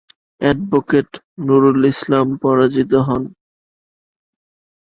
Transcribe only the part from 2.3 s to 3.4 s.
পরাজিত হন।